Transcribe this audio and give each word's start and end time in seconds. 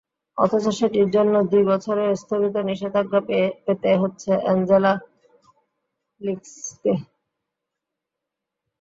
অথচ 0.37 0.65
সেটির 0.77 1.07
জন্যই 1.15 1.45
দুই 1.51 1.63
বছরের 1.71 2.11
স্থগিত 2.21 2.55
নিষেধাজ্ঞা 2.69 3.19
পেতে 3.65 3.91
হচ্ছে 4.01 4.31
অ্যাঞ্জেলা 4.43 4.93
লিকসকে। 6.21 6.93